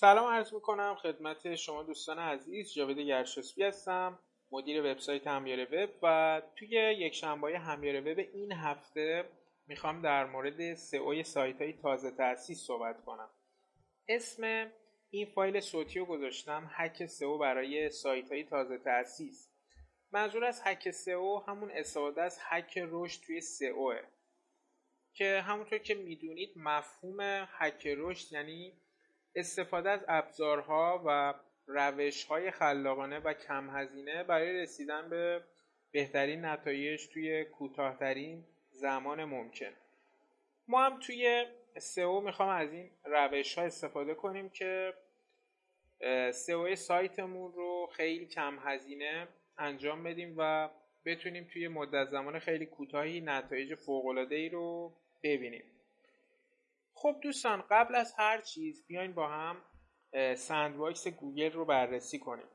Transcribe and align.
سلام 0.00 0.26
عرض 0.26 0.54
می‌کنم 0.54 0.94
خدمت 0.94 1.54
شما 1.54 1.82
دوستان 1.82 2.18
عزیز 2.18 2.72
جاوید 2.72 2.98
گرشسبی 2.98 3.62
هستم. 3.62 4.18
مدیر 4.50 4.80
وبسایت 4.80 5.26
همیاره 5.26 5.64
وب 5.64 5.90
و 6.02 6.42
توی 6.56 6.68
یک 6.68 7.14
شنبه 7.14 7.58
همیاره 7.58 8.00
وب 8.00 8.18
این 8.18 8.52
هفته 8.52 9.24
می‌خوام 9.66 10.02
در 10.02 10.24
مورد 10.24 10.74
سئو 10.74 11.22
سایت 11.22 11.62
های 11.62 11.72
تازه 11.72 12.10
تأسیس 12.10 12.66
صحبت 12.66 13.04
کنم. 13.04 13.30
اسم 14.08 14.72
این 15.10 15.26
فایل 15.26 15.60
صوتی 15.60 15.98
رو 15.98 16.04
گذاشتم 16.04 16.70
هک 16.70 17.06
سئو 17.06 17.38
برای 17.38 17.90
سایت 17.90 18.32
های 18.32 18.44
تازه 18.44 18.78
تأسیس. 18.78 19.48
منظور 20.12 20.44
از 20.44 20.62
هک 20.64 20.90
سئو 20.90 21.38
همون 21.38 21.70
استفاده 21.70 22.22
از 22.22 22.38
هک 22.40 22.78
رشد 22.90 23.22
توی 23.26 23.40
سئو 23.40 23.94
که 25.12 25.40
همونطور 25.40 25.78
که 25.78 25.94
می‌دونید 25.94 26.52
مفهوم 26.56 27.48
هک 27.48 27.86
رشد 27.86 28.32
یعنی 28.32 28.72
استفاده 29.34 29.90
از 29.90 30.04
ابزارها 30.08 31.02
و 31.06 31.34
روشهای 31.66 32.50
خلاقانه 32.50 33.18
و 33.18 33.32
کم 33.32 33.70
هزینه 33.70 34.24
برای 34.24 34.62
رسیدن 34.62 35.08
به 35.08 35.42
بهترین 35.92 36.44
نتایج 36.44 37.08
توی 37.08 37.44
کوتاهترین 37.44 38.44
زمان 38.72 39.24
ممکن. 39.24 39.72
ما 40.68 40.84
هم 40.84 41.00
توی 41.00 41.46
سئو 41.78 42.20
می‌خوام 42.20 42.48
از 42.48 42.72
این 42.72 42.90
روش 43.04 43.58
ها 43.58 43.64
استفاده 43.64 44.14
کنیم 44.14 44.48
که 44.48 44.94
سئو 46.32 46.76
سایتمون 46.76 47.52
رو 47.52 47.90
خیلی 47.92 48.26
کم 48.26 48.58
هزینه 48.64 49.28
انجام 49.58 50.02
بدیم 50.02 50.34
و 50.38 50.68
بتونیم 51.04 51.48
توی 51.52 51.68
مدت 51.68 52.08
زمان 52.08 52.38
خیلی 52.38 52.66
کوتاهی 52.66 53.20
نتایج 53.20 53.74
فوق 53.74 54.06
رو 54.52 54.92
ببینیم. 55.22 55.64
خب 57.02 57.16
دوستان 57.22 57.64
قبل 57.70 57.94
از 57.94 58.14
هر 58.18 58.40
چیز 58.40 58.86
بیاین 58.86 59.12
با 59.12 59.28
هم 59.28 59.56
sandbox 60.34 61.08
گوگل 61.08 61.52
رو 61.52 61.64
بررسی 61.64 62.18
کنیم. 62.18 62.48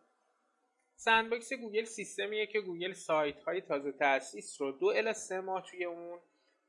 sandbox 0.96 1.54
گوگل 1.54 1.84
سیستمیه 1.84 2.48
که 2.48 2.62
گوگل 2.62 2.94
سایت 2.94 3.44
های 3.44 3.62
تازه 3.62 3.92
تأسیس 3.92 4.62
رو 4.62 4.72
دو 4.72 4.86
الی 4.86 5.14
سه 5.14 5.40
ماه 5.40 5.64
توی 5.70 5.86
اون 5.86 6.20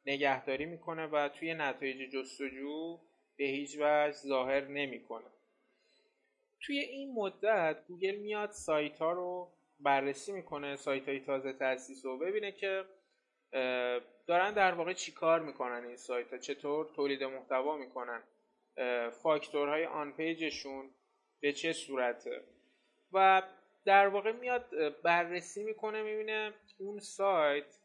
نگهداری 0.06 0.66
می‌کنه 0.66 1.06
و 1.06 1.28
توی 1.28 1.54
نتایج 1.54 2.10
جستجو 2.10 3.00
به 3.36 3.44
هیچ 3.44 3.76
وجه 3.76 4.12
ظاهر 4.12 4.68
نمی‌کنه. 4.68 5.30
توی 6.60 6.78
این 6.78 7.14
مدت 7.14 7.84
گوگل 7.88 8.16
میاد 8.16 8.50
سایت 8.50 8.98
ها 8.98 9.12
رو 9.12 9.52
بررسی 9.80 10.32
می‌کنه 10.32 10.76
سایت 10.76 11.08
های 11.08 11.20
تازه 11.20 11.52
تأسیس 11.52 12.04
رو 12.04 12.18
ببینه 12.18 12.52
که 12.52 12.84
دارن 14.26 14.52
در 14.54 14.74
واقع 14.74 14.92
چی 14.92 15.12
کار 15.12 15.40
می‌کنن 15.40 15.84
این 15.84 15.96
سایت 15.96 16.32
ها؟ 16.32 16.38
چطور 16.38 16.86
تولید 16.96 17.24
محتوا 17.24 17.76
می‌کنن؟ 17.76 18.22
فاکتورهای 19.10 19.86
آن 19.86 20.12
پیجشون 20.12 20.90
به 21.40 21.52
چه 21.52 21.72
صورته؟ 21.72 22.44
و 23.12 23.42
در 23.84 24.08
واقع 24.08 24.32
میاد 24.32 24.66
بررسی 25.02 25.64
می‌کنه 25.64 26.02
می‌بینه 26.02 26.52
اون 26.78 26.98
سایت 26.98 27.78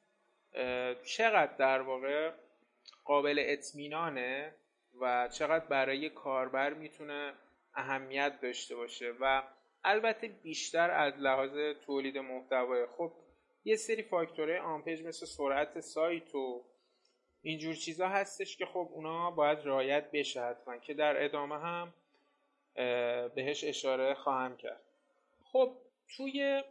چقدر 1.03 1.55
در 1.57 1.81
واقع 1.81 2.31
قابل 3.05 3.35
اطمینانه 3.39 4.55
و 5.01 5.27
چقدر 5.27 5.65
برای 5.65 6.09
کاربر 6.09 6.73
می‌تونه 6.73 7.33
اهمیت 7.73 8.41
داشته 8.41 8.75
باشه 8.75 9.13
و 9.19 9.43
البته 9.83 10.27
بیشتر 10.27 10.91
از 10.91 11.13
لحاظ 11.17 11.75
تولید 11.85 12.17
محتوا 12.17 12.87
خب 12.97 13.11
یه 13.65 13.75
سری 13.75 14.03
فاکتورهای 14.03 14.57
on-page 14.57 15.01
مثل 15.01 15.25
سرعت 15.25 15.79
سایت 15.79 16.35
و 16.35 16.63
اینجور 17.41 17.73
چیزا 17.73 18.07
هستش 18.07 18.57
که 18.57 18.65
خب 18.65 18.89
اونا 18.91 19.31
باید 19.31 19.59
رعایت 19.63 20.11
بشه 20.11 20.41
حتما 20.41 20.77
که 20.77 20.93
در 20.93 21.23
ادامه 21.23 21.59
هم 21.59 21.93
بهش 23.35 23.63
اشاره 23.63 24.13
خواهم 24.13 24.57
کرد. 24.57 24.81
خب 25.43 25.77
توی 26.15 26.63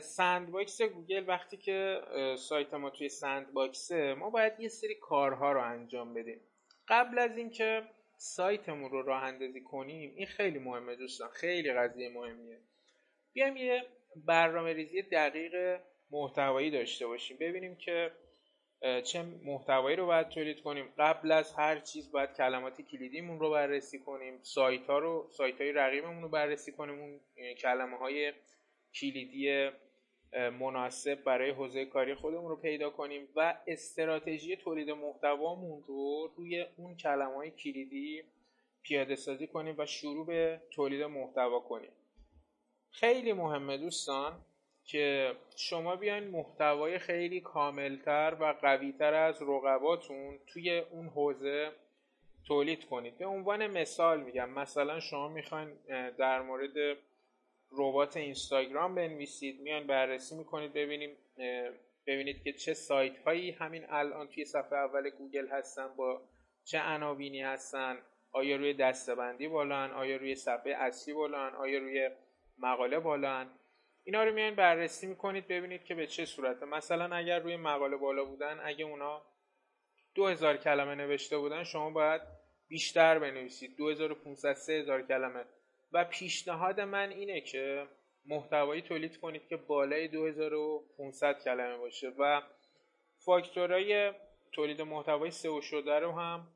sandbox 0.00 0.82
گوگل 0.82 1.24
وقتی 1.28 1.56
که 1.56 2.00
سایت 2.38 2.74
ما 2.74 2.90
توی 2.90 3.08
sandbox 3.08 4.01
ه 4.01 4.14
ما 4.14 4.30
باید 4.30 4.60
یه 4.60 4.68
سری 4.68 4.94
کارها 4.94 5.52
رو 5.52 5.62
انجام 5.62 6.14
بدیم. 6.14 6.40
قبل 6.88 7.18
از 7.18 7.36
اینکه 7.36 7.82
سایتمون 8.16 8.90
رو 8.90 9.02
راه 9.02 9.22
اندازی 9.22 9.60
کنیم 9.60 10.12
این 10.16 10.26
خیلی 10.26 10.58
مهمه 10.58 10.96
دوستان 10.96 11.28
خیلی 11.28 11.72
قضیه 11.72 12.08
مهمیه. 12.08 12.58
بیایم 13.32 13.56
یه 13.56 13.86
برنامه 14.16 14.72
ریزی 14.72 15.02
دقیق 15.02 15.80
محتوایی 16.10 16.70
داشته 16.70 17.06
باشیم. 17.06 17.36
ببینیم 17.40 17.76
که 17.76 18.12
چه 19.04 19.22
محتوایی 19.22 19.96
رو 19.96 20.06
باید 20.06 20.28
تولید 20.28 20.60
کنیم. 20.60 20.92
قبل 20.98 21.32
از 21.32 21.54
هر 21.54 21.80
چیز 21.80 22.10
باید 22.10 22.32
کلمات 22.32 22.80
کلیدیمون 22.80 23.40
رو 23.40 23.50
بررسی 23.50 23.98
کنیم. 23.98 24.38
سایت 24.42 24.86
ها 24.86 24.98
رو 24.98 25.28
سایت 25.30 25.60
های 25.60 25.72
رقیبمون 25.72 26.22
رو 26.22 26.28
بررسی 26.28 26.72
کنیم. 26.72 26.98
اون 26.98 27.20
کلمه 27.54 27.96
های 27.96 28.32
کلیدی 29.00 29.70
مناسب 30.32 31.24
برای 31.24 31.50
حوزه 31.50 31.84
کاری 31.84 32.14
خودمون 32.14 32.48
رو 32.48 32.56
پیدا 32.56 32.90
کنیم 32.90 33.28
و 33.36 33.58
استراتژی 33.66 34.56
تولید 34.56 34.90
محتوامون 34.90 35.84
رو 35.86 36.32
روی 36.36 36.66
اون 36.76 36.96
کلمه 36.96 37.34
های 37.34 37.50
کلیدی 37.50 38.22
پیاده 38.82 39.16
سازی 39.16 39.46
کنیم 39.46 39.74
و 39.78 39.86
شروع 39.86 40.26
به 40.26 40.62
تولید 40.70 41.02
محتوا 41.02 41.60
کنیم. 41.60 41.92
خیلی 42.90 43.32
مهمه 43.32 43.76
دوستان 43.76 44.44
که 44.88 45.34
شما 45.56 45.96
بیاین 45.96 46.24
محتوای 46.24 46.98
خیلی 46.98 47.40
کاملتر 47.40 48.36
و 48.40 48.54
قویتر 48.62 49.14
از 49.14 49.42
رقباتون 49.42 50.38
توی 50.46 50.78
اون 50.78 51.06
حوزه 51.06 51.72
تولید 52.46 52.84
کنید. 52.84 53.18
به 53.18 53.26
عنوان 53.26 53.66
مثال 53.66 54.20
میگم 54.20 54.50
مثلا 54.50 55.00
شما 55.00 55.28
می‌خواین 55.28 55.68
در 56.18 56.42
مورد 56.42 56.98
ربات 57.72 58.16
اینستاگرام 58.16 58.94
بنویسید 58.94 59.60
میان 59.60 59.86
بررسی 59.86 60.36
می‌کنید 60.36 60.72
ببینیم 60.72 61.16
ببینید 62.06 62.42
که 62.42 62.52
چه 62.52 62.74
سایت 62.74 63.18
هایی 63.18 63.50
همین 63.50 63.84
الان 63.88 64.28
توی 64.28 64.44
صفحه 64.44 64.78
اول 64.78 65.10
گوگل 65.10 65.48
هستن 65.48 65.88
با 65.96 66.20
چه 66.64 66.80
عناوینی 66.80 67.42
هستن 67.42 67.98
آیا 68.32 68.56
روی 68.56 68.74
دستبندی 68.74 69.48
بالان 69.48 69.90
آیا 69.90 70.16
روی 70.16 70.34
صفحه 70.34 70.72
اصلی 70.72 71.14
بالان 71.14 71.54
آیا 71.54 71.78
روی 71.78 72.10
مقاله 72.58 72.98
بالان 72.98 73.50
اینا 74.08 74.24
رو 74.24 74.32
میان 74.32 74.54
بررسی 74.54 75.06
می‌کنید 75.06 75.48
ببینید 75.48 75.84
که 75.84 75.94
به 75.94 76.06
چه 76.06 76.24
صورته. 76.24 76.66
مثلا 76.66 77.16
اگر 77.16 77.38
روی 77.38 77.56
مقاله 77.56 77.96
بالا 77.96 78.24
بودن 78.24 78.60
اگه 78.64 78.84
اونا 78.84 79.22
2000 80.14 80.56
کلمه 80.56 80.94
نوشته 80.94 81.38
بودن 81.38 81.64
شما 81.64 81.90
باید 81.90 82.22
بیشتر 82.68 83.18
بنویسید. 83.18 83.76
2500 83.76 84.52
3000 84.52 85.02
کلمه. 85.02 85.44
و 85.92 86.04
پیشنهاد 86.04 86.80
من 86.80 87.10
اینه 87.10 87.40
که 87.40 87.86
محتوایی 88.26 88.82
تولید 88.82 89.20
کنید 89.20 89.48
که 89.48 89.56
بالای 89.56 90.08
2500 90.08 91.44
کلمه 91.44 91.76
باشه. 91.76 92.08
و 92.18 92.42
فاکتورهای 93.18 94.12
تولید 94.52 94.82
محتوای 94.82 95.30
سئو 95.30 95.60
شده 95.60 95.98
رو 95.98 96.12
هم 96.12 96.48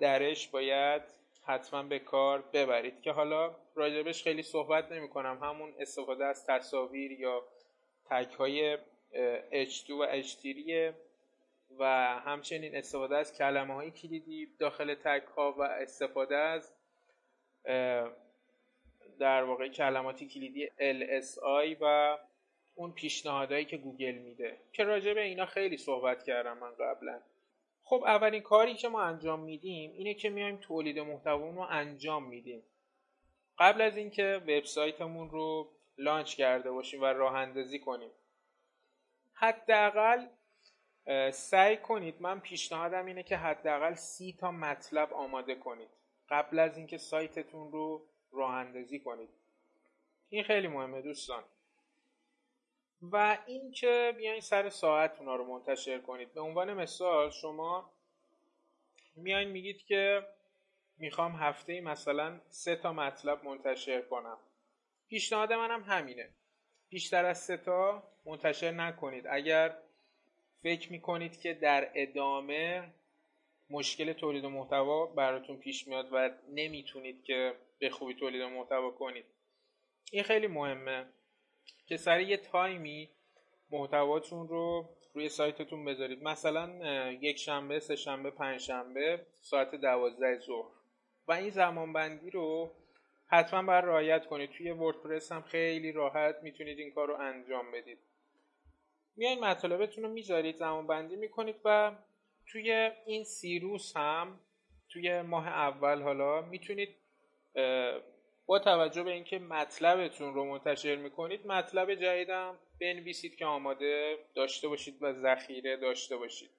درش 0.00 0.48
باید 0.48 1.02
حتما 1.42 1.82
به 1.82 1.98
کار 1.98 2.42
ببرید. 2.52 3.02
که 3.02 3.12
حالا 3.12 3.56
راجبش 3.74 4.22
خیلی 4.22 4.42
صحبت 4.42 4.92
نمی 4.92 5.08
کنم 5.08 5.38
همون 5.42 5.74
استفاده 5.78 6.24
از 6.24 6.46
تصاویر 6.46 7.12
یا 7.12 7.42
تک 8.10 8.32
های 8.32 8.78
H2 9.50 9.90
و 9.90 10.22
H3 10.22 10.94
و 11.78 11.84
همچنین 12.24 12.76
استفاده 12.76 13.16
از 13.16 13.38
کلمه 13.38 13.74
های 13.74 13.90
کلیدی 13.90 14.48
داخل 14.58 14.94
تک 14.94 15.24
ها 15.36 15.52
و 15.52 15.62
استفاده 15.62 16.36
از 16.36 16.72
در 19.18 19.42
واقع 19.42 19.68
کلمات 19.68 20.24
کلیدی 20.24 20.68
LSI 20.68 21.76
و 21.80 22.18
اون 22.74 22.92
پیشنهادهایی 22.92 23.64
که 23.64 23.76
گوگل 23.76 24.12
میده. 24.12 24.56
که 24.72 24.84
راجع 24.84 25.14
به 25.14 25.20
اینا 25.20 25.46
خیلی 25.46 25.76
صحبت 25.76 26.24
کردم 26.24 26.58
من 26.58 26.70
قبلا. 26.70 27.20
خب 27.90 28.04
اولین 28.06 28.42
کاری 28.42 28.74
که 28.74 28.88
ما 28.88 29.02
انجام 29.02 29.40
میدیم 29.40 29.92
اینه 29.92 30.14
که 30.14 30.30
میایم 30.30 30.56
تولید 30.56 30.98
محتوامون 30.98 31.54
رو 31.54 31.66
انجام 31.70 32.28
میدیم. 32.28 32.62
قبل 33.58 33.80
از 33.80 33.96
اینکه 33.96 34.42
وبسایتمون 34.42 35.30
رو 35.30 35.70
launch 35.98 36.34
کرده 36.34 36.70
باشیم 36.70 37.02
و 37.02 37.04
راه 37.04 37.34
اندازی 37.34 37.78
کنیم 37.78 38.10
حداقل 39.32 40.26
سعی 41.32 41.76
کنید. 41.76 42.14
من 42.20 42.40
پیشنهادم 42.40 43.06
اینه 43.06 43.22
که 43.22 43.36
حداقل 43.36 43.94
سی 43.94 44.36
تا 44.40 44.50
مطلب 44.50 45.14
آماده 45.14 45.54
کنید. 45.54 45.90
قبل 46.28 46.58
از 46.58 46.76
اینکه 46.76 46.98
سایتتون 46.98 47.72
رو 47.72 48.06
راه 48.32 48.54
اندازی 48.54 49.00
کنید. 49.00 49.30
این 50.28 50.44
خیلی 50.44 50.68
مهمه 50.68 51.02
دوستان. 51.02 51.44
و 53.02 53.38
اینکه 53.46 54.14
بیاین 54.16 54.40
سر 54.40 54.68
ساعت 54.68 55.18
اونا 55.18 55.36
رو 55.36 55.44
منتشر 55.44 55.98
کنید. 55.98 56.34
به 56.34 56.40
عنوان 56.40 56.74
مثال 56.74 57.30
شما 57.30 57.92
میاین 59.16 59.48
میگید 59.48 59.84
که 59.84 60.26
می‌خوام 60.98 61.32
هفته 61.32 61.72
ای 61.72 61.80
مثلا 61.80 62.40
سه 62.48 62.76
تا 62.76 62.92
مطلب 62.92 63.44
منتشر 63.44 64.02
کنم. 64.02 64.38
پیشنهاد 65.08 65.52
منم 65.52 65.82
همینه. 65.82 66.28
بیشتر 66.88 67.24
از 67.24 67.38
سه 67.38 67.56
تا 67.56 68.02
منتشر 68.24 68.70
نکنید. 68.70 69.26
اگر 69.30 69.76
فکر 70.62 70.92
می‌کنید 70.92 71.40
که 71.40 71.54
در 71.54 71.90
ادامه 71.94 72.88
مشکل 73.70 74.12
تولید 74.12 74.46
محتوا 74.46 75.06
براتون 75.06 75.56
پیش 75.56 75.88
میاد 75.88 76.08
و 76.12 76.30
نمی‌تونید 76.48 77.24
که 77.24 77.54
به 77.78 77.90
خوبی 77.90 78.14
تولید 78.14 78.42
محتوا 78.42 78.90
کنید. 78.90 79.24
این 80.12 80.22
خیلی 80.22 80.46
مهمه. 80.46 81.06
که 81.86 81.96
سر 81.96 82.20
یه 82.20 82.36
تایمی 82.36 83.08
محتواتون 83.70 84.48
رو 84.48 84.88
روی 85.14 85.28
سایتتون 85.28 85.84
بذارید. 85.84 86.22
مثلا 86.22 86.70
یک 87.12 87.38
شنبه 87.38 87.78
سه 87.78 87.96
شنبه 87.96 88.30
پنج 88.30 88.60
شنبه 88.60 89.26
ساعت 89.40 89.74
دوازده 89.74 90.38
ظهر. 90.38 90.70
و 91.28 91.32
این 91.32 91.50
زمان 91.50 91.92
بندی 91.92 92.30
رو 92.30 92.72
حتما 93.26 93.62
باید 93.62 93.84
رعایت 93.84 94.26
کنید. 94.26 94.50
توی 94.50 94.70
وردپرس 94.70 95.32
هم 95.32 95.42
خیلی 95.42 95.92
راحت 95.92 96.36
می‌تونید 96.42 96.78
این 96.78 96.90
کار 96.90 97.08
رو 97.08 97.14
انجام 97.14 97.70
بدید. 97.72 97.98
میایین 99.16 99.44
مطالبتون 99.44 100.04
رو 100.04 100.10
می‌ذارید 100.10 100.56
زمان 100.56 100.86
بندی 100.86 101.16
می‌کنید 101.16 101.56
و 101.64 101.92
توی 102.46 102.90
این 103.06 103.24
سی 103.24 103.58
روز 103.58 103.92
هم 103.96 104.40
توی 104.88 105.22
ماه 105.22 105.48
اول 105.48 106.02
حالا 106.02 106.42
می‌تونید 106.42 106.96
با 108.50 108.58
توجه 108.58 109.02
به 109.02 109.10
اینکه 109.10 109.38
مطلبتون 109.38 110.34
رو 110.34 110.44
منتشر 110.44 110.96
می‌کنید 110.96 111.46
مطلب 111.46 111.94
جدیدم 111.94 112.58
بنویسید 112.80 113.36
که 113.36 113.44
آماده 113.44 114.18
داشته 114.34 114.68
باشید 114.68 115.02
و 115.02 115.12
ذخیره 115.12 115.76
داشته 115.76 116.16
باشید. 116.16 116.50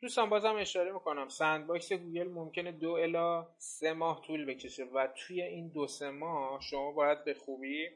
دوستان 0.00 0.30
بازم 0.30 0.56
اشاره 0.56 0.92
می‌کنم 0.92 1.28
sandbox 1.28 1.92
گوگل 1.92 2.28
ممکنه 2.28 2.72
دو 2.72 2.90
الا 2.90 3.48
سه 3.58 3.92
ماه 3.92 4.22
طول 4.26 4.44
بکشه 4.44 4.84
و 4.84 5.06
توی 5.06 5.42
این 5.42 5.68
دو 5.68 5.86
سه 5.86 6.10
ماه 6.10 6.60
شما 6.60 6.92
باید 6.92 7.24
به 7.24 7.34
خوبی 7.34 7.88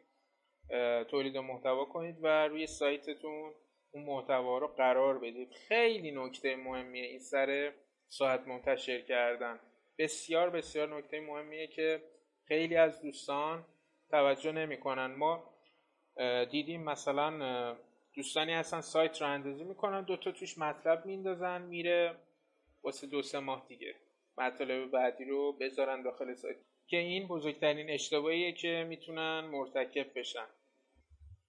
تولید 1.09 1.37
محتوا 1.37 1.85
کنید 1.85 2.17
و 2.23 2.49
روی 2.49 2.67
سایتتون 2.67 3.55
اون 3.91 4.05
محتوا 4.05 4.59
رو 4.59 4.67
قرار 4.67 5.19
بدید. 5.19 5.53
خیلی 5.53 6.11
نکته 6.11 6.57
مهمیه 6.57 7.05
این 7.05 7.21
سر 7.21 7.73
ساعت 8.09 8.49
منتشر 8.49 9.01
کردن. 9.01 9.61
بسیار 9.99 10.51
بسیار 10.51 10.97
نکته 10.97 11.21
مهمیه 11.21 11.67
که 11.67 12.03
خیلی 12.51 12.77
از 12.77 13.03
دوستان 13.03 13.65
توجه 14.11 14.53
نمی‌کنن. 14.53 15.07
ما 15.07 15.55
دیدیم 16.51 16.83
مثلا 16.85 17.77
دوستانی 18.15 18.53
هستن 18.53 18.81
سایت 18.81 19.23
رو 19.23 19.29
اندازی 19.29 19.65
می‌کنن 19.65 20.05
دوتا 20.05 20.33
توش 20.33 20.59
مطلب 20.59 21.07
میندازن 21.07 21.63
میره 21.63 22.17
واسه 22.83 23.07
دو 23.07 23.23
سه 23.23 23.39
ماه 23.39 23.67
دیگه. 23.69 23.95
مطالب 24.39 24.91
بعدی 24.91 25.25
رو 25.25 25.53
بذارن 25.53 26.03
داخل 26.03 26.35
سایت. 26.35 26.57
که 26.87 26.97
این 26.97 27.29
بزرگترین 27.29 27.91
اشتباهیه 27.91 28.53
که 28.53 28.87
می‌تونن 28.89 29.41
مرتکب 29.41 30.19
بشن. 30.19 30.47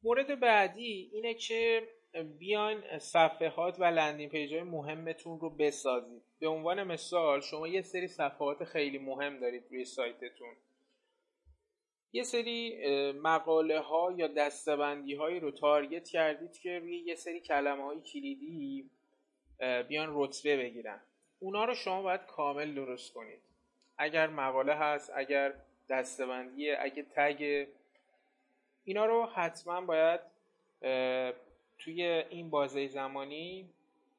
مورد 0.03 0.39
بعدی 0.39 1.09
اینه 1.13 1.33
که 1.33 1.87
بیاین 2.39 2.99
صفحات 2.99 3.79
و 3.79 3.83
landing 3.83 4.31
page 4.31 4.53
های 4.53 4.63
مهمتون 4.63 5.39
رو 5.39 5.49
بسازید. 5.49 6.23
به 6.39 6.47
عنوان 6.47 6.83
مثال 6.83 7.41
شما 7.41 7.67
یه 7.67 7.81
سری 7.81 8.07
صفحات 8.07 8.63
خیلی 8.63 8.97
مهم 8.97 9.39
دارید 9.39 9.63
روی 9.69 9.85
سایتتون. 9.85 10.55
یه 12.13 12.23
سری 12.23 12.77
مقاله 13.11 13.79
ها 13.79 14.13
یا 14.17 14.27
دسته‌بندی 14.27 15.15
هایی 15.15 15.39
رو 15.39 15.51
target 15.51 16.09
کردید 16.09 16.57
که 16.57 16.79
روی 16.79 16.97
یه 16.97 17.15
سری 17.15 17.39
کلمه 17.39 17.83
های 17.83 18.01
کلیدی 18.01 18.89
بیان 19.87 20.09
رتبه 20.11 20.57
بگیرن. 20.57 20.99
اونا 21.39 21.65
رو 21.65 21.73
شما 21.73 22.01
باید 22.01 22.25
کامل 22.25 22.73
درست 22.73 23.13
کنید. 23.13 23.39
اگر 23.97 24.27
مقاله 24.27 24.73
هست 24.73 25.11
اگر 25.15 25.53
دستبندیه 25.89 26.77
اگه 26.79 27.05
تگ 27.15 27.67
اینا 28.83 29.05
رو 29.05 29.25
حتما 29.25 29.81
باید 29.81 30.19
توی 31.79 32.03
این 32.03 32.49
بازه 32.49 32.87
زمانی 32.87 33.69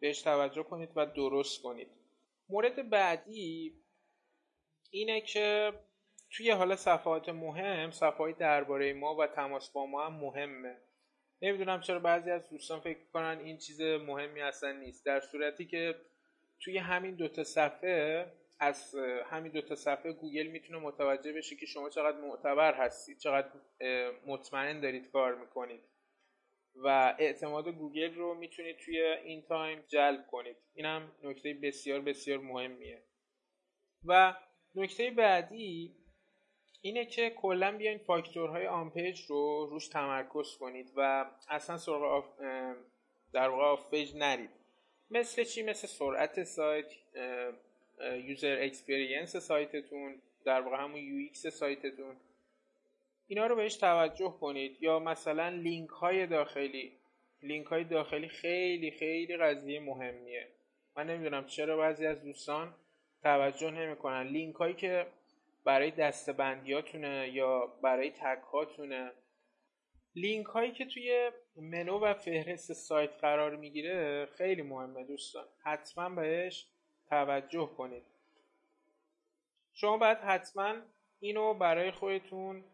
بهش 0.01 0.23
توجه 0.23 0.63
کنید 0.63 0.89
و 0.97 1.07
درست 1.07 1.63
کنید. 1.63 1.89
مورد 2.49 2.91
بعدی 2.91 3.73
اینه 4.91 5.21
که 5.21 5.73
توی 6.37 6.51
حالا 6.51 6.77
صفحات 6.77 7.29
مهم 7.29 7.91
صفحات 7.91 8.39
درباره 8.39 8.93
ما 8.93 9.17
و 9.17 9.27
تماس 9.27 9.71
با 9.71 9.87
ما 9.87 10.07
هم 10.07 10.13
مهمه. 10.13 10.77
نمی‌دونم 11.43 11.81
چرا 11.81 11.99
بعضی 11.99 12.31
از 12.31 12.51
دوستان 12.51 12.81
فکر 12.81 12.99
کنن 13.13 13.41
این 13.45 13.59
چیز 13.59 13.81
مهمی 13.81 14.41
اصلا 14.41 14.73
نیست. 14.73 15.07
در 15.07 15.21
صورتی 15.21 15.67
که 15.67 15.95
توی 16.61 16.79
همین 16.79 17.15
دوتا 17.15 17.45
صفحه 17.45 18.27
از 18.61 18.95
همین 19.31 19.53
دوتا 19.53 19.75
صفحه 19.75 20.13
گوگل 20.13 20.47
می‌تونه 20.47 20.79
متوجه 20.79 21.33
بشه 21.33 21.57
که 21.57 21.67
شما 21.67 21.91
چقدر 21.91 22.17
معتبر 22.17 22.75
هستید 22.75 23.19
چقدر 23.19 23.49
مطمئن 24.27 24.81
دارید 24.81 25.11
کار 25.11 25.35
می‌کنید. 25.35 25.81
و 26.75 27.17
اعتماد 27.19 27.69
گوگل 27.69 28.15
رو 28.15 28.35
می‌تونید 28.35 28.77
توی 28.77 29.03
این 29.03 29.43
time 29.43 29.85
جلب 29.89 30.27
کنید. 30.27 30.57
اینم 30.75 31.13
نکته 31.23 31.55
بسیار 31.55 32.01
بسیار 32.01 32.39
مهمیه. 32.39 33.03
و 34.05 34.35
نکته 34.75 35.11
بعدی 35.11 35.97
اینه 36.85 37.05
که 37.05 37.31
کلا 37.31 37.77
بیاین 37.77 37.99
factor 37.99 38.67
های 38.67 38.80
on 38.80 38.94
page 38.94 39.21
رو 39.21 39.67
روش 39.71 39.89
تمرکز 39.89 40.57
کنید 40.57 40.93
و 40.97 41.31
اصلا 41.49 41.77
سرعت 41.77 42.03
off 42.03 42.41
در 43.33 43.49
واقع 43.49 43.65
off 43.65 43.91
page 43.91 44.17
نرید. 44.17 44.51
مثل 45.11 45.45
چی؟ 45.45 45.63
مثل 45.63 45.87
سرعت 45.87 46.45
سایت 46.45 46.87
user 48.25 48.59
experience 48.61 49.37
سایتتون 49.37 50.23
در 50.45 50.61
واقع 50.61 50.77
همون 50.77 51.01
UX 51.01 51.47
سایتتون. 51.47 52.17
اینا 53.29 53.47
رو 53.47 53.57
بهش 53.57 53.77
توجه 53.77 54.35
کنید. 54.41 54.83
یا 54.83 54.99
مثلا 54.99 55.49
لینک 55.49 55.91
های 55.91 56.27
داخلی. 56.27 56.93
لینک 57.43 57.67
های 57.67 57.85
داخلی 57.85 58.29
خیلی 58.29 58.91
خیلی 58.91 59.37
قضیه 59.37 59.81
مهمیه. 59.81 60.49
من 60.97 61.07
نمی‌دونم 61.07 61.47
چرا 61.47 61.77
بعضی 61.77 62.07
از 62.07 62.25
دوستان 62.25 62.75
توجه 63.23 63.71
نمی‌کنن. 63.71 64.23
لینک 64.23 64.55
هایی 64.55 64.75
که 64.75 65.07
برای 65.65 65.91
دسته‌بندیاتونه 65.91 67.31
یا 67.33 67.67
برای 67.67 68.11
tag 68.11 68.43
هاتونه 68.53 69.13
لینک 70.15 70.47
هایی 70.47 70.73
که 70.73 70.85
توی 70.85 71.31
منو 71.57 71.99
و 71.99 72.15
فهرست 72.15 72.73
سایت 72.73 73.11
قرار 73.11 73.57
می‌گیره 73.57 74.27
خیلی 74.27 74.63
مهمه 74.63 75.05
دوستان. 75.05 75.45
حتما 75.65 76.09
بهش 76.09 76.67
توجه 77.09 77.71
کنید. 77.77 78.03
شما 79.73 79.97
باید 79.97 80.19
حتما 80.19 80.75
اینو 81.21 81.55
برای 81.55 81.91
خودتون 81.91 82.65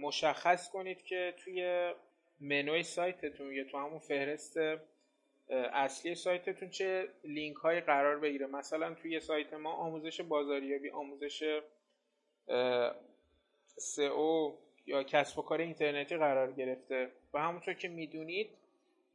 مشخص 0.00 0.70
کنید 0.70 1.02
که 1.02 1.34
توی 1.44 1.92
منوی 2.40 2.82
سایتتون 2.82 3.52
یا 3.52 3.64
تو 3.64 3.78
همون 3.78 3.98
فهرست 3.98 4.56
اصلی 5.72 6.14
سایتتون 6.14 6.70
چه 6.70 7.08
لینک 7.24 7.56
های 7.56 7.80
قرار 7.80 8.18
بگیره. 8.18 8.46
مثلا 8.46 8.94
توی 8.94 9.20
سایت 9.20 9.54
ما 9.54 9.72
آموزش 9.72 10.20
بازاریابی 10.20 10.90
آموزش 10.90 11.60
سئو 13.76 14.52
یا 14.86 15.02
کسب 15.02 15.38
و 15.38 15.42
کار 15.42 15.60
اینترنتی 15.60 16.16
قرار 16.16 16.52
گرفته 16.52 17.10
و 17.34 17.38
همونطور 17.38 17.74
که 17.74 17.88
می‌دونید 17.88 18.50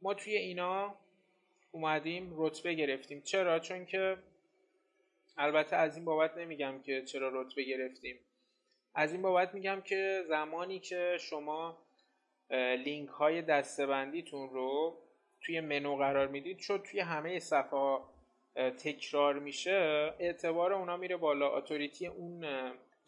ما 0.02 0.14
توی 0.14 0.36
اینا 0.36 0.94
اومدیم 1.72 2.34
رتبه 2.36 2.74
گرفتیم. 2.74 3.22
چرا؟ 3.22 3.58
چون 3.58 3.86
که 3.86 4.16
البته 5.38 5.76
از 5.76 5.96
این 5.96 6.04
بابت 6.04 6.38
نمیگم 6.38 6.82
که 6.82 7.02
چرا 7.02 7.40
رتبه 7.40 7.62
گرفتیم. 7.62 8.18
از 8.94 9.12
این 9.12 9.22
بابت 9.22 9.54
میگم 9.54 9.80
که 9.80 10.24
زمانی 10.28 10.78
که 10.78 11.16
شما 11.20 11.78
لینک 12.50 13.08
های 13.08 13.42
دستبندیتون 13.42 14.50
رو 14.50 14.98
توی 15.40 15.60
منو 15.60 15.96
قرار 15.96 16.26
می‌دید 16.26 16.56
چون 16.56 16.78
توی 16.78 17.00
همه 17.00 17.38
صفحه 17.38 17.98
تکرار 18.56 19.38
میشه 19.38 19.72
اعتبار 20.18 20.72
اونا 20.72 20.96
میره 20.96 21.16
بالا. 21.16 21.56
اتوریتی 21.56 22.06
اون 22.06 22.44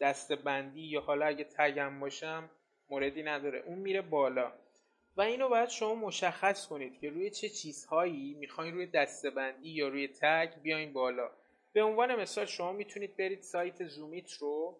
دستبندی 0.01 0.81
یا 0.81 1.01
حالا 1.01 1.25
اگه 1.25 1.43
تگم 1.43 1.99
باشم 1.99 2.49
موردی 2.89 3.23
نداره. 3.23 3.59
اون 3.59 3.79
میره 3.79 4.01
بالا. 4.01 4.53
و 5.17 5.21
اینو 5.21 5.49
باید 5.49 5.69
شما 5.69 5.95
مشخص 5.95 6.67
کنید 6.67 6.99
که 6.99 7.09
روی 7.09 7.29
چه 7.29 7.49
چیزهایی 7.49 8.33
می‌خواین 8.33 8.73
روی 8.73 8.85
دستبندی 8.85 9.69
یا 9.69 9.87
روی 9.87 10.07
تگ 10.07 10.61
بیاین 10.61 10.93
بالا. 10.93 11.31
به 11.73 11.83
عنوان 11.83 12.15
مثال 12.15 12.45
شما 12.45 12.71
می‌تونید 12.71 13.17
برید 13.17 13.41
سایت 13.41 13.83
زومیت 13.83 14.33
رو 14.33 14.79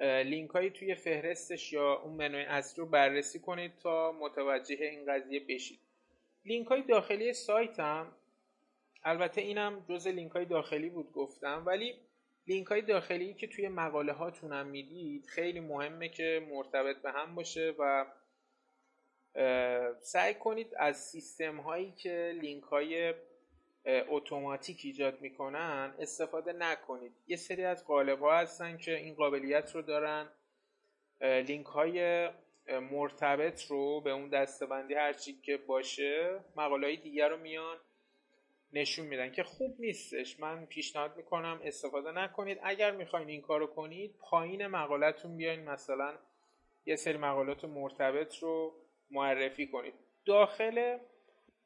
لینک 0.00 0.50
هایی 0.50 0.70
توی 0.70 0.94
فهرستش 0.94 1.72
یا 1.72 1.94
اون 1.94 2.14
منوی 2.16 2.42
اصلی 2.42 2.84
رو 2.84 2.90
بررسی 2.90 3.40
کنید 3.40 3.78
تا 3.78 4.12
متوجه 4.12 4.76
این 4.80 5.06
قضیه 5.06 5.40
بشید. 5.48 5.80
لینک 6.44 6.66
های 6.66 6.82
داخلی 6.82 7.32
سایت 7.32 7.80
هم 7.80 8.12
البته 9.04 9.40
اینم 9.40 9.84
جز 9.88 10.06
لینک 10.06 10.32
های 10.32 10.44
داخلی 10.44 10.88
بود 10.88 11.12
گفتم 11.12 11.62
ولی 11.66 11.94
لینک 12.50 12.66
های 12.66 12.82
داخلی 12.82 13.34
که 13.34 13.46
توی 13.46 13.68
مقاله 13.68 14.12
هاتون 14.12 14.52
هم 14.52 14.66
می‌دید 14.66 15.26
خیلی 15.26 15.60
مهمه 15.60 16.08
که 16.08 16.46
مرتبط 16.50 16.96
به 16.96 17.12
هم 17.12 17.34
باشه 17.34 17.74
و 17.78 18.06
سعی 20.00 20.34
کنید 20.34 20.74
از 20.76 21.04
سیستم 21.04 21.56
هایی 21.56 21.92
که 21.92 22.32
لینک 22.40 22.62
های 22.64 23.14
اتوماتیک 23.86 24.80
ایجاد 24.84 25.20
می‌کنن 25.20 25.94
استفاده 25.98 26.52
نکنید. 26.52 27.12
یه 27.26 27.36
سری 27.36 27.64
از 27.64 27.86
قالب 27.86 28.20
ها 28.20 28.38
هستن 28.38 28.76
که 28.76 28.96
این 28.96 29.14
قابلیت 29.14 29.74
رو 29.74 29.82
دارن. 29.82 30.28
لینک 31.20 31.66
های 31.66 32.28
مرتبط 32.68 33.64
رو 33.64 34.00
به 34.00 34.10
اون 34.10 34.28
دستبندی 34.28 34.94
هرچی 34.94 35.32
که 35.42 35.56
باشه 35.56 36.40
مقاله 36.56 36.86
های 36.86 36.96
دیگر 36.96 37.28
رو 37.28 37.36
میان. 37.36 37.76
نشون 38.72 39.06
میدن 39.06 39.32
که 39.32 39.42
خوب 39.42 39.76
نیستش. 39.78 40.40
من 40.40 40.66
پیشنهاد 40.66 41.16
می‌کنم 41.16 41.60
استفاده 41.64 42.12
نکنید. 42.12 42.58
اگر 42.62 42.90
می‌خواین 42.90 43.28
این 43.28 43.40
کارو 43.40 43.66
کنید 43.66 44.14
پایین 44.20 44.66
مقالتون 44.66 45.36
بیاین 45.36 45.64
مثلا 45.64 46.14
یه 46.86 46.96
سری 46.96 47.18
مقالات 47.18 47.64
مرتبط 47.64 48.38
رو 48.38 48.74
معرفی 49.10 49.66
کنید. 49.66 49.94
داخل 50.24 50.98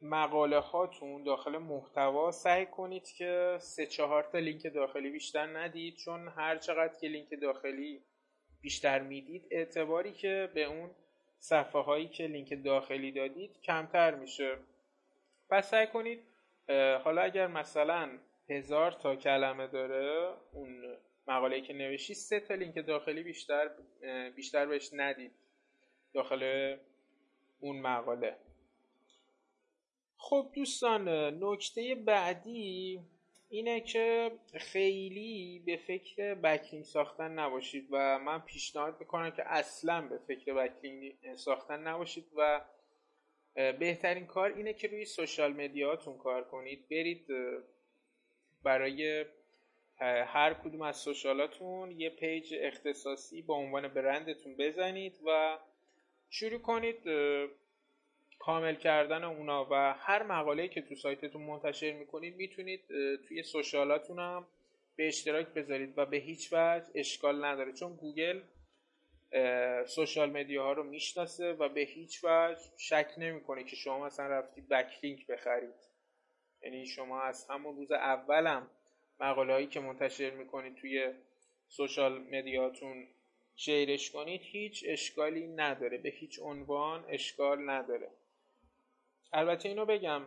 مقاله 0.02 0.58
هاتون 0.58 1.22
داخل 1.22 1.58
محتوا 1.58 2.30
سعی 2.30 2.66
کنید 2.66 3.08
که 3.18 3.56
سه 3.60 3.86
چهار 3.86 4.22
تا 4.22 4.38
لینک 4.38 4.74
داخلی 4.74 5.10
بیشتر 5.10 5.46
ندید 5.46 5.96
چون 5.96 6.28
هر 6.28 6.56
چقدر 6.56 6.98
که 7.00 7.08
لینک 7.08 7.40
داخلی 7.42 8.00
بیشتر 8.60 8.98
می‌دید 8.98 9.46
اعتباری 9.50 10.12
که 10.12 10.50
به 10.54 10.64
اون 10.64 10.90
صفحه 11.38 11.82
هایی 11.82 12.08
که 12.08 12.26
لینک 12.26 12.64
داخلی 12.64 13.12
دادید 13.12 13.60
کمتر 13.62 14.14
میشه. 14.14 14.56
پس 15.50 15.70
سعی 15.70 15.86
کنید 15.86 16.22
حالا 17.04 17.22
اگر 17.22 17.46
مثلا 17.46 18.18
هزار 18.50 18.92
تا 18.92 19.16
کلمه 19.16 19.66
داره 19.66 20.34
اون 20.52 20.96
مقاله 21.28 21.60
که 21.60 21.72
نوشی 21.72 22.14
سه 22.14 22.40
تا 22.40 22.54
لینک 22.54 22.86
داخلی 22.86 23.22
بیشتر 23.22 23.70
بیشتر 24.36 24.66
بهش 24.66 24.90
ندید 24.92 25.32
داخل 26.14 26.76
اون 27.60 27.80
مقاله. 27.80 28.36
خب 30.16 30.50
دوستان 30.54 31.08
نکته 31.44 31.94
بعدی 31.94 33.00
اینه 33.48 33.80
که 33.80 34.32
خیلی 34.54 35.62
به 35.66 35.76
فکر 35.76 36.34
بکلینگ 36.34 36.84
ساختن 36.84 37.30
نباشید 37.30 37.88
و 37.90 38.18
من 38.18 38.40
پیشنهاد 38.40 39.00
می‌کنم 39.00 39.30
که 39.30 39.42
اصلا 39.46 40.00
به 40.00 40.18
فکر 40.18 40.54
بکلینگ 40.54 41.14
ساختن 41.34 41.80
نباشید 41.80 42.26
و 42.36 42.60
بهترین 43.54 44.26
کار 44.26 44.52
اینه 44.52 44.72
که 44.72 44.88
روی 44.88 45.04
social 45.04 45.52
media 45.52 45.94
تون 45.94 46.18
کار 46.18 46.44
کنید. 46.44 46.88
برید 46.90 47.26
برای 48.62 49.24
هر 50.26 50.54
کدوم 50.54 50.82
از 50.82 50.96
social 50.96 51.66
اتون 51.66 52.00
یه 52.00 52.10
page 52.10 52.54
اختصاصی 52.58 53.42
با 53.42 53.54
عنوان 53.54 53.88
برندتون 53.88 54.56
بزنید 54.56 55.20
و 55.26 55.58
شروع 56.30 56.58
کنید 56.60 57.02
کامل 58.38 58.74
کردن 58.74 59.24
اونا 59.24 59.68
و 59.70 59.94
هر 59.98 60.22
مقاله 60.22 60.68
که 60.68 60.82
تو 60.82 60.94
سایتتون 60.94 61.42
منتشر 61.42 61.92
می‌کنید 61.92 62.36
می‌تونید 62.36 62.80
توی 63.28 63.42
social 63.42 63.93
اتون 63.93 64.18
هم 64.18 64.46
به 64.96 65.08
اشتراک 65.08 65.46
بذارید 65.48 65.98
و 65.98 66.06
به 66.06 66.16
هیچ 66.16 66.52
وجه 66.52 66.86
اشکال 66.94 67.44
نداره. 67.44 67.72
چون 67.72 67.96
گوگل 67.96 68.40
سوشال 69.86 70.30
مدیا 70.30 70.62
ها 70.62 70.72
رو 70.72 70.82
می‌شناسه 70.82 71.52
و 71.52 71.68
به 71.68 71.80
هیچ 71.80 72.24
وجه 72.24 72.60
شک 72.76 73.14
نمی‌کنه 73.18 73.64
که 73.64 73.76
شما 73.76 74.06
مثلا 74.06 74.26
رفتی 74.26 74.60
بکلینک 74.60 75.26
بخرید. 75.26 75.74
یعنی 76.62 76.86
شما 76.86 77.22
از 77.22 77.46
همون 77.50 77.76
روز 77.76 77.92
اولم 77.92 78.70
مقاله 79.20 79.52
هایی 79.52 79.66
که 79.66 79.80
منتشر 79.80 80.30
می‌کنید 80.30 80.74
توی 80.74 81.14
سوشال 81.68 82.18
مدیاتون 82.18 83.06
شیرش 83.56 84.10
کنید 84.10 84.40
هیچ 84.44 84.84
اشکالی 84.86 85.46
نداره. 85.46 85.98
به 85.98 86.08
هیچ 86.08 86.40
عنوان 86.42 87.04
اشکال 87.08 87.70
نداره. 87.70 88.10
البته 89.32 89.68
اینو 89.68 89.86
بگم 89.86 90.22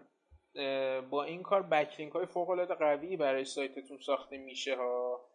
با 1.10 1.24
این 1.24 1.44
کار 1.44 1.64
بکلینک 1.64 2.12
های 2.14 2.26
فوق 2.26 2.50
العاده 2.50 2.74
قوی 2.74 3.18
برای 3.18 3.46
سایتتون 3.46 3.98
ساخته 3.98 4.38
میشه 4.38 4.76
ها 4.76 5.30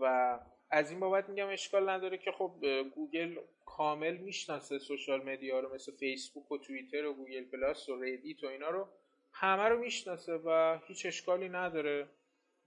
و 0.00 0.38
از 0.72 0.90
این 0.90 1.00
بابت 1.00 1.28
میگم 1.28 1.48
اشکال 1.48 1.88
نداره 1.88 2.18
که 2.18 2.32
خب 2.32 2.52
گوگل 2.94 3.36
کامل 3.66 4.16
می‌شناسه 4.16 4.78
social 4.78 5.22
media 5.22 5.60
رو 5.60 5.74
مثل 5.74 5.92
فیسبوک 5.92 6.52
و 6.52 6.58
توییتر 6.58 7.06
و 7.06 7.14
گوگل 7.14 7.44
پلاس 7.44 7.88
و 7.88 8.02
ردیت 8.02 8.44
و 8.44 8.46
اینا 8.46 8.70
رو. 8.70 8.88
همه 9.32 9.62
رو 9.62 9.78
می‌شناسه 9.78 10.32
و 10.32 10.78
هیچ 10.86 11.06
اشکالی 11.06 11.48
نداره. 11.48 12.08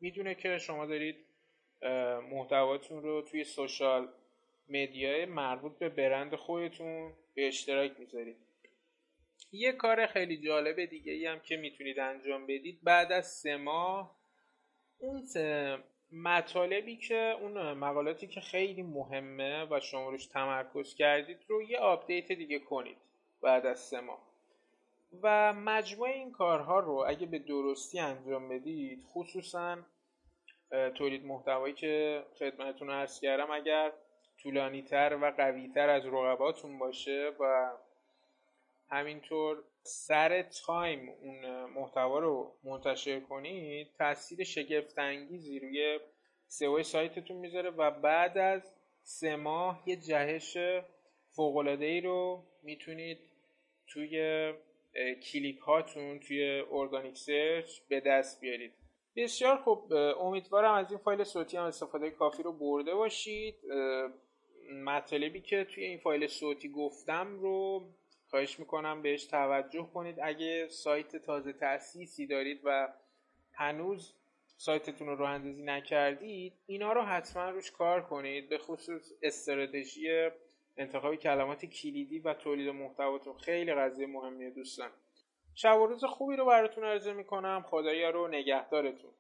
می‌دونه 0.01 0.35
که 0.35 0.57
شما 0.57 0.85
دارید 0.85 1.15
محتواتون 2.31 3.03
رو 3.03 3.21
توی 3.21 3.43
social 3.43 4.07
media 4.69 5.16
ی 5.16 5.25
مربوط 5.25 5.77
به 5.77 5.89
برند 5.89 6.35
خودتون 6.35 7.13
به 7.33 7.47
اشتراک 7.47 7.99
می‌ذارید. 7.99 8.37
یه 9.51 9.71
کار 9.71 10.07
خیلی 10.07 10.37
جالب 10.37 10.85
دیگه 10.85 11.13
ای 11.13 11.25
هم 11.25 11.39
که 11.39 11.57
می‌تونید 11.57 11.99
انجام 11.99 12.47
بدید 12.47 12.79
بعد 12.83 13.11
از 13.11 13.27
سه 13.27 13.57
ماه 13.57 14.15
اون 14.99 15.21
مطالبی 16.15 16.97
که 16.97 17.35
اون 17.41 17.73
مقالاتی 17.73 18.27
که 18.27 18.41
خیلی 18.41 18.83
مهمه 18.83 19.65
و 19.65 19.79
شما 19.79 20.09
روش 20.09 20.25
تمرکز 20.25 20.95
کردید 20.95 21.37
رو 21.47 21.61
یه 21.61 21.77
update 21.77 22.31
دیگه 22.31 22.59
کنید 22.59 22.97
بعد 23.41 23.65
از 23.65 23.79
سه 23.79 23.99
ماه. 23.99 24.35
و 25.23 25.53
مجموع 25.53 26.09
این 26.09 26.31
کارها 26.31 26.79
رو 26.79 27.05
اگه 27.07 27.25
به 27.25 27.39
درستی 27.39 27.99
انجام 27.99 28.49
بدید 28.49 29.03
خصوصا 29.03 29.77
تولید 30.95 31.25
محتوایی 31.25 31.73
که 31.73 32.23
خدمتتون 32.39 32.89
عرض 32.89 33.19
کردم 33.19 33.51
اگر 33.51 33.91
طولانی 34.43 34.81
تر 34.81 35.17
و 35.21 35.31
قوی 35.37 35.67
تر 35.67 35.89
از 35.89 36.05
رقباتون 36.05 36.79
باشه 36.79 37.31
و 37.39 37.71
همینطور 38.89 39.63
سر 39.83 40.41
time 40.41 41.09
اون 41.09 41.65
محتوا 41.65 42.19
رو 42.19 42.55
منتشر 42.63 43.19
کنید 43.19 43.87
تاثیر 43.97 44.43
شگفت 44.43 44.99
انگیزی 44.99 45.59
روی 45.59 45.99
سئو 46.47 46.83
سایتتون 46.83 47.37
می‌ذاره 47.37 47.69
و 47.69 47.91
بعد 47.91 48.37
از 48.37 48.73
سه 49.03 49.35
ماه 49.35 49.83
یه 49.85 49.95
جهش 49.95 50.57
فوق 51.31 51.57
ای 51.57 52.01
رو 52.01 52.43
می‌تونید 52.63 53.19
توی 53.87 54.53
کلیک 55.31 55.57
هاتون 55.57 56.19
توی 56.19 56.63
organic 56.71 57.17
search 57.17 57.79
به 57.89 57.99
دست 57.99 58.41
بیارید. 58.41 58.73
بسیار 59.15 59.57
خوب 59.57 59.93
امیدوارم 60.19 60.73
از 60.73 60.91
این 60.91 60.99
فایل 60.99 61.23
صوتی 61.23 61.57
هم 61.57 61.63
استفاده 61.63 62.11
کافی 62.11 62.43
رو 62.43 62.53
برده 62.53 62.95
باشید. 62.95 63.55
مطالبی 64.85 65.41
که 65.41 65.63
توی 65.63 65.83
این 65.83 65.97
فایل 65.97 66.27
صوتی 66.27 66.69
گفتم 66.69 67.39
رو 67.39 67.83
خواهش 68.35 68.59
می‌کنم 68.59 69.01
بهش 69.01 69.25
توجه 69.25 69.89
کنید. 69.93 70.15
اگه 70.23 70.67
سایت 70.67 71.15
تازه 71.15 71.53
تأسیسی 71.53 72.27
دارید 72.27 72.61
و 72.63 72.93
هنوز 73.53 74.13
سایتتون 74.57 75.07
رو 75.07 75.15
راه 75.15 75.29
اندازی 75.29 75.63
نکردید 75.63 76.53
اینا 76.65 76.93
رو 76.93 77.01
حتما 77.01 77.49
روش 77.49 77.71
کار 77.71 78.01
کنید. 78.01 78.49
به 78.49 78.57
خصوص 78.57 79.11
استراتژی 79.21 80.29
انتخاب 80.77 81.15
کلمات 81.15 81.65
کلیدی 81.65 82.19
و 82.19 82.33
تولید 82.33 82.69
محتواتون. 82.69 83.37
خیلی 83.37 83.73
قضیه 83.73 84.07
مهمیه 84.07 84.49
دوستان. 84.49 84.89
شب 85.55 85.81
و 85.81 85.87
روز 85.87 86.03
خوبی 86.03 86.35
رو 86.35 86.45
براتون 86.45 86.83
عرضه 86.83 87.13
می‌کنم. 87.13 87.65
خدایا 87.67 88.09
رو 88.09 88.27
نگهدارتون. 88.27 89.11